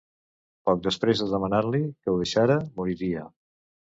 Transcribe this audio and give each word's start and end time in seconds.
Poc 0.69 0.79
després 0.85 1.19
de 1.23 1.27
demanar-li 1.33 1.83
que 1.83 2.11
ho 2.15 2.17
deixara, 2.21 2.57
moriria. 2.79 3.29